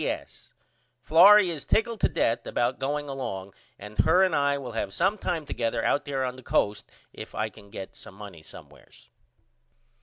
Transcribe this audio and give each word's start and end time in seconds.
P.S. 0.01 0.55
Florrie 0.99 1.51
is 1.51 1.63
tickled 1.63 1.99
to 2.01 2.09
death 2.09 2.47
about 2.47 2.79
going 2.79 3.07
along 3.07 3.53
and 3.77 3.99
her 3.99 4.23
and 4.23 4.35
I 4.35 4.57
will 4.57 4.71
have 4.71 4.91
some 4.95 5.15
time 5.19 5.45
together 5.45 5.85
out 5.85 6.05
there 6.05 6.25
on 6.25 6.37
the 6.37 6.41
Coast 6.41 6.89
if 7.13 7.35
I 7.35 7.49
can 7.49 7.69
get 7.69 7.95
some 7.95 8.15
money 8.15 8.41
somewheres. 8.41 9.11